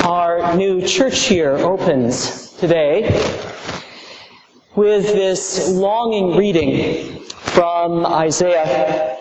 [0.00, 3.02] Our new church year opens today
[4.74, 9.18] with this longing reading from Isaiah.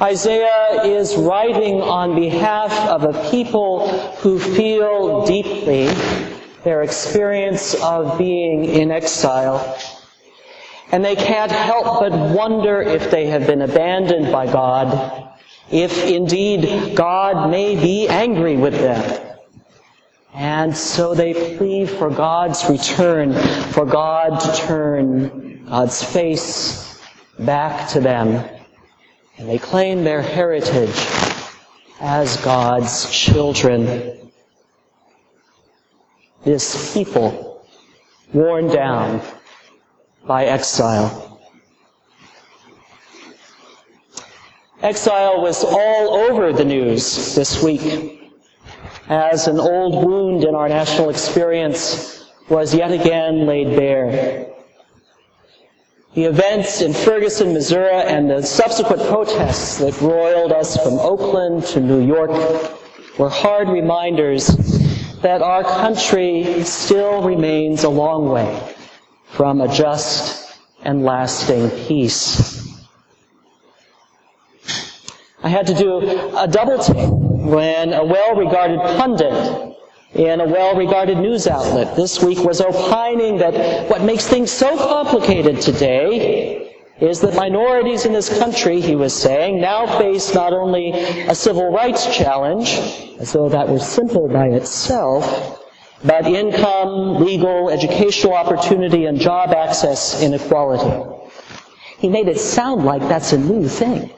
[0.00, 5.86] Isaiah is writing on behalf of a people who feel deeply
[6.64, 9.78] their experience of being in exile.
[10.90, 15.34] And they can't help but wonder if they have been abandoned by God,
[15.70, 19.25] if indeed God may be angry with them.
[20.36, 23.32] And so they plead for God's return,
[23.72, 27.00] for God to turn God's face
[27.38, 28.46] back to them.
[29.38, 30.94] And they claim their heritage
[32.02, 34.30] as God's children.
[36.44, 37.66] This people,
[38.34, 39.22] worn down
[40.26, 41.40] by exile.
[44.82, 48.15] Exile was all over the news this week
[49.08, 54.46] as an old wound in our national experience was yet again laid bare.
[56.14, 61.80] The events in Ferguson, Missouri, and the subsequent protests that roiled us from Oakland to
[61.80, 62.30] New York
[63.18, 64.46] were hard reminders
[65.20, 68.74] that our country still remains a long way
[69.26, 72.65] from a just and lasting peace.
[75.46, 75.98] I had to do
[76.36, 79.76] a double take when a well-regarded pundit
[80.12, 85.60] in a well-regarded news outlet this week was opining that what makes things so complicated
[85.60, 90.90] today is that minorities in this country, he was saying, now face not only
[91.28, 92.80] a civil rights challenge,
[93.20, 95.62] as though that were simple by itself,
[96.02, 101.08] but income, legal, educational opportunity, and job access inequality.
[101.98, 104.10] He made it sound like that's a new thing.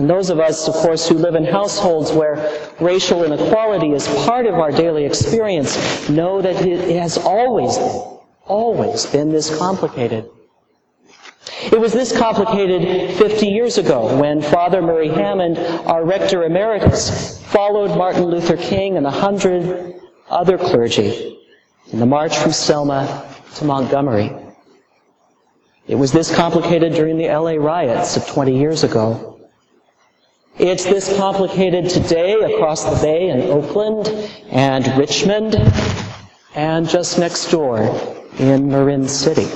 [0.00, 4.46] And those of us, of course, who live in households where racial inequality is part
[4.46, 10.26] of our daily experience know that it has always been, always been this complicated.
[11.70, 17.94] It was this complicated 50 years ago when Father Murray Hammond, our rector emeritus, followed
[17.94, 21.40] Martin Luther King and a hundred other clergy
[21.92, 24.34] in the march from Selma to Montgomery.
[25.86, 29.36] It was this complicated during the LA riots of 20 years ago.
[30.62, 34.08] It's this complicated today across the bay in Oakland
[34.50, 35.56] and Richmond
[36.54, 37.78] and just next door
[38.38, 39.48] in Marin City.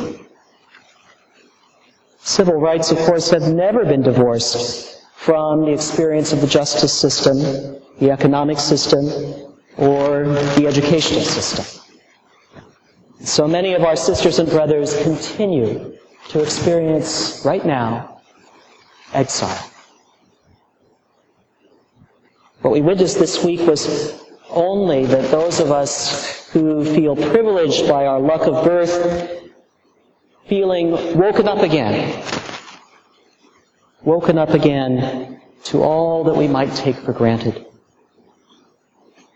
[2.21, 7.37] Civil rights, of course, have never been divorced from the experience of the justice system,
[7.99, 9.05] the economic system,
[9.77, 10.25] or
[10.57, 11.67] the educational system.
[13.21, 15.99] So many of our sisters and brothers continue
[16.31, 18.23] to experience right now
[19.13, 19.71] exile.
[22.65, 28.07] What we witnessed this week was only that those of us who feel privileged by
[28.07, 29.53] our luck of birth,
[30.49, 32.25] feeling woken up again,
[34.01, 37.67] woken up again to all that we might take for granted.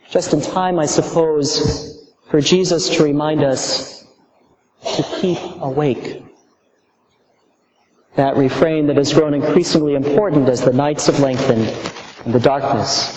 [0.08, 4.06] Just in time, I suppose, for Jesus to remind us
[4.96, 6.24] to keep awake.
[8.16, 11.68] That refrain that has grown increasingly important as the nights have lengthened
[12.28, 13.16] and the darkness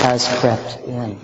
[0.00, 1.20] has crept in.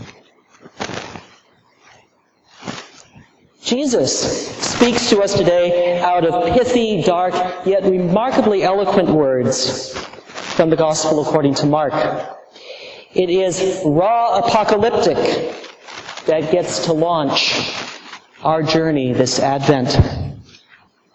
[3.62, 7.32] Jesus speaks to us today out of pithy, dark,
[7.64, 11.94] yet remarkably eloquent words from the Gospel according to Mark.
[13.14, 15.16] It is raw apocalyptic
[16.26, 17.72] that gets to launch
[18.42, 19.96] our journey this Advent.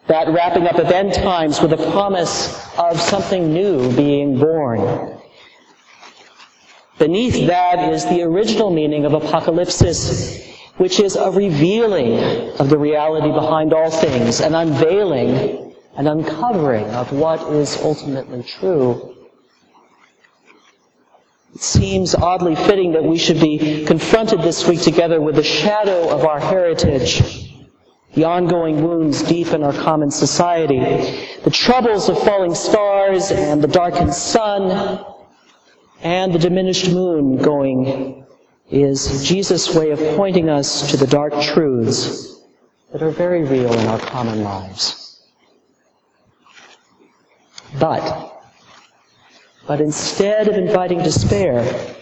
[0.07, 5.18] That wrapping up of end times with a promise of something new being born.
[6.99, 10.45] Beneath that is the original meaning of apocalypsis,
[10.75, 12.19] which is a revealing
[12.59, 19.15] of the reality behind all things, an unveiling, an uncovering of what is ultimately true.
[21.55, 26.09] It seems oddly fitting that we should be confronted this week together with the shadow
[26.09, 27.53] of our heritage,
[28.13, 30.79] the ongoing wounds deep in our common society,
[31.45, 35.05] the troubles of falling stars and the darkened sun,
[36.01, 38.25] and the diminished moon going
[38.69, 42.41] is Jesus' way of pointing us to the dark truths
[42.91, 45.21] that are very real in our common lives.
[47.79, 48.41] But,
[49.67, 51.95] but instead of inviting despair,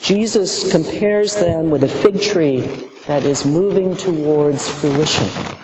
[0.00, 2.60] Jesus compares them with a fig tree
[3.06, 5.57] that is moving towards fruition.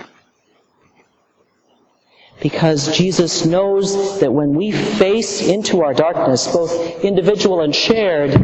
[2.45, 8.35] Because Jesus knows that when we face into our darkness, both individual and shared,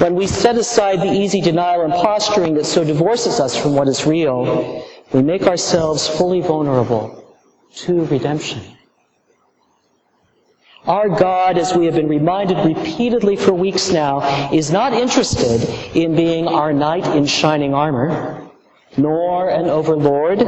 [0.00, 3.88] when we set aside the easy denial and posturing that so divorces us from what
[3.88, 7.34] is real, we make ourselves fully vulnerable
[7.74, 8.60] to redemption.
[10.86, 16.14] Our God, as we have been reminded repeatedly for weeks now, is not interested in
[16.14, 18.48] being our knight in shining armor,
[18.96, 20.38] nor an overlord,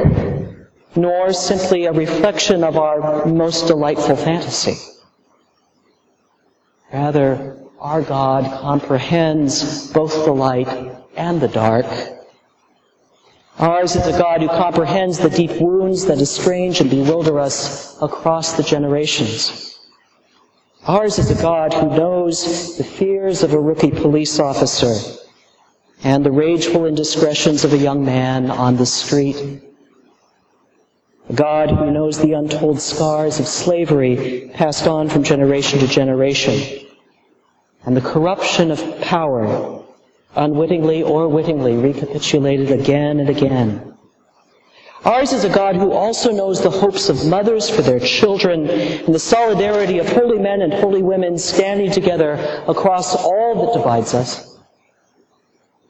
[0.95, 4.77] nor simply a reflection of our most delightful fantasy.
[6.91, 10.67] Rather, our God comprehends both the light
[11.15, 11.85] and the dark.
[13.59, 18.53] Ours is a God who comprehends the deep wounds that estrange and bewilder us across
[18.53, 19.79] the generations.
[20.85, 24.95] Ours is a God who knows the fears of a rookie police officer
[26.03, 29.61] and the rageful indiscretions of a young man on the street
[31.29, 36.87] a God who knows the untold scars of slavery passed on from generation to generation,
[37.85, 39.83] and the corruption of power,
[40.35, 43.93] unwittingly or wittingly, recapitulated again and again.
[45.05, 49.13] Ours is a God who also knows the hopes of mothers for their children and
[49.13, 52.33] the solidarity of holy men and holy women standing together
[52.67, 54.57] across all that divides us.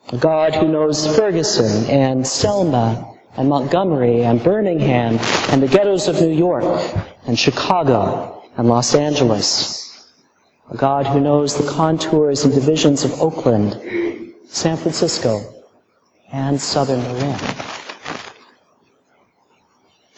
[0.09, 5.18] A God who knows Ferguson and Selma and Montgomery and Birmingham
[5.50, 6.63] and the ghettos of New York
[7.25, 10.12] and Chicago and Los Angeles.
[10.69, 13.80] A God who knows the contours and divisions of Oakland,
[14.47, 15.41] San Francisco,
[16.31, 17.39] and southern Marin.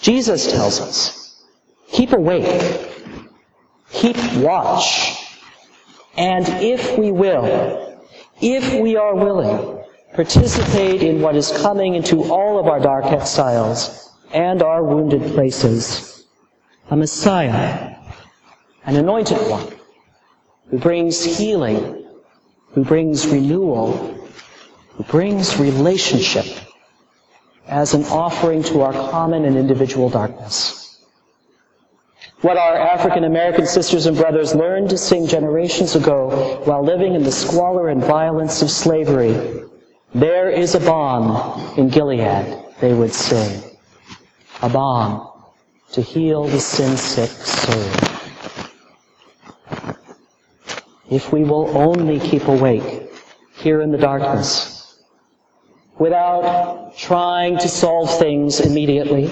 [0.02, 1.44] Jesus tells us,
[1.92, 2.92] keep awake,
[3.92, 5.18] keep watch,
[6.18, 8.00] and if we will,
[8.40, 9.75] if we are willing,
[10.16, 16.26] participate in what is coming into all of our dark exiles and our wounded places.
[16.90, 17.96] A Messiah,
[18.86, 19.68] an anointed one,
[20.70, 22.06] who brings healing,
[22.72, 23.92] who brings renewal,
[24.92, 26.46] who brings relationship
[27.68, 31.02] as an offering to our common and individual darkness.
[32.42, 37.24] What our African American sisters and brothers learned to sing generations ago while living in
[37.24, 39.65] the squalor and violence of slavery
[40.16, 43.62] there is a balm in Gilead, they would sing.
[44.62, 45.28] A balm
[45.92, 48.16] to heal the sin sick soul.
[51.12, 53.12] If we will only keep awake
[53.58, 55.04] here in the darkness,
[56.00, 59.30] without trying to solve things immediately,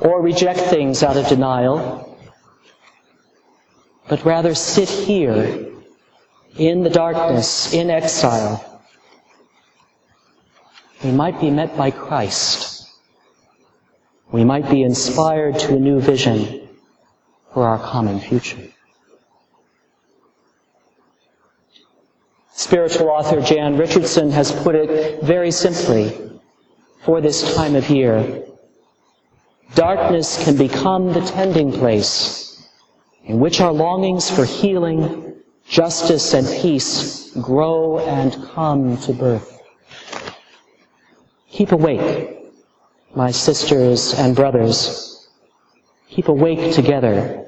[0.00, 2.18] or reject things out of denial,
[4.08, 5.68] but rather sit here
[6.58, 8.75] in the darkness, in exile,
[11.04, 12.88] we might be met by Christ.
[14.32, 16.68] We might be inspired to a new vision
[17.52, 18.68] for our common future.
[22.52, 26.18] Spiritual author Jan Richardson has put it very simply
[27.04, 28.44] for this time of year.
[29.74, 32.66] Darkness can become the tending place
[33.24, 35.34] in which our longings for healing,
[35.68, 39.55] justice, and peace grow and come to birth.
[41.56, 42.36] Keep awake,
[43.14, 45.26] my sisters and brothers.
[46.10, 47.46] Keep awake together.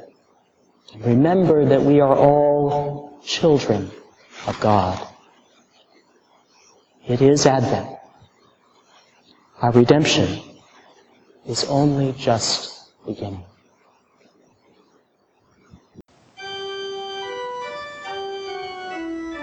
[0.95, 3.91] And remember that we are all children
[4.47, 5.07] of God.
[7.07, 7.99] It is Advent.
[9.61, 10.41] Our redemption
[11.47, 13.45] is only just beginning.